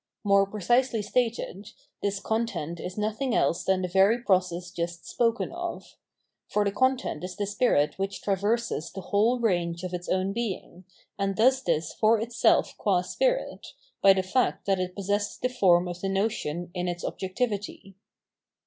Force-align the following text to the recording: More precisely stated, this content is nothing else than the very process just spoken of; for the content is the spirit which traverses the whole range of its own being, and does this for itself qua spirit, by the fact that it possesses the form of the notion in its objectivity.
More 0.23 0.47
precisely 0.47 1.03
stated, 1.03 1.73
this 2.01 2.19
content 2.19 2.79
is 2.79 2.97
nothing 2.97 3.35
else 3.35 3.63
than 3.63 3.83
the 3.83 3.87
very 3.87 4.17
process 4.17 4.71
just 4.71 5.05
spoken 5.05 5.51
of; 5.51 5.95
for 6.47 6.65
the 6.65 6.71
content 6.71 7.23
is 7.23 7.35
the 7.35 7.45
spirit 7.45 7.99
which 7.99 8.23
traverses 8.23 8.91
the 8.91 9.01
whole 9.01 9.39
range 9.39 9.83
of 9.83 9.93
its 9.93 10.09
own 10.09 10.33
being, 10.33 10.85
and 11.19 11.35
does 11.35 11.61
this 11.61 11.93
for 11.93 12.19
itself 12.19 12.75
qua 12.79 13.03
spirit, 13.03 13.73
by 14.01 14.13
the 14.13 14.23
fact 14.23 14.65
that 14.65 14.79
it 14.79 14.95
possesses 14.95 15.37
the 15.37 15.49
form 15.49 15.87
of 15.87 16.01
the 16.01 16.09
notion 16.09 16.71
in 16.73 16.87
its 16.87 17.05
objectivity. 17.05 17.93